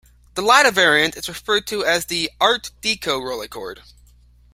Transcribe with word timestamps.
The 0.33 0.41
latter 0.41 0.71
variant 0.71 1.15
is 1.15 1.29
referred 1.29 1.67
to 1.67 1.85
as 1.85 2.05
the 2.05 2.31
"Art 2.41 2.71
Deco" 2.81 3.21
Rolleicord. 3.21 3.83